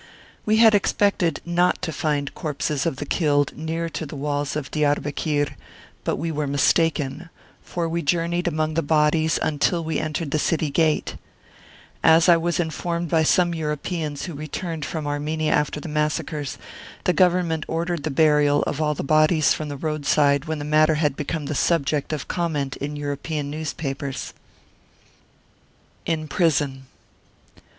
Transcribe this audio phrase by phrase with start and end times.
[0.47, 4.71] We had expected not to find corpses of the killed near to the walls of
[4.71, 5.51] Diarbekir,
[6.03, 7.29] but we were mistaken,
[7.63, 11.17] for we journeyed among the bodies until we entered the city gate
[12.03, 16.57] As I was informed by some Europeans who returned from Armenia after the massacres,
[17.03, 20.95] the Government ordered the burial of all the bodies from the roadside when the matter
[20.95, 24.33] had become the subject of comment in European newspapers.
[26.07, 26.87] Ix PRISON.